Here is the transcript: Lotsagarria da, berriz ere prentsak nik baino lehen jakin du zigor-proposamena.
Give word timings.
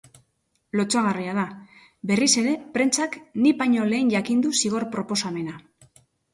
Lotsagarria 0.79 1.35
da, 1.39 1.43
berriz 2.13 2.31
ere 2.43 2.55
prentsak 2.79 3.19
nik 3.45 3.61
baino 3.63 3.87
lehen 3.93 4.13
jakin 4.17 4.45
du 4.49 4.57
zigor-proposamena. 4.65 5.63